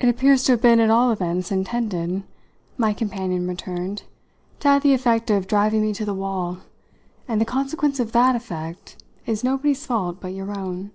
"It 0.00 0.08
appears 0.08 0.44
to 0.44 0.52
have 0.52 0.62
been 0.62 0.80
at 0.80 0.88
all 0.88 1.10
events 1.12 1.52
intended," 1.52 2.22
my 2.78 2.94
companion 2.94 3.46
returned, 3.46 4.04
"to 4.60 4.68
have 4.68 4.82
the 4.82 4.94
effect 4.94 5.28
of 5.28 5.46
driving 5.46 5.82
me 5.82 5.92
to 5.92 6.06
the 6.06 6.14
wall; 6.14 6.60
and 7.28 7.38
the 7.38 7.44
consequence 7.44 8.00
of 8.00 8.12
that 8.12 8.34
effect 8.34 9.04
is 9.26 9.44
nobody's 9.44 9.84
fault 9.84 10.18
but 10.18 10.32
your 10.32 10.58
own." 10.58 10.92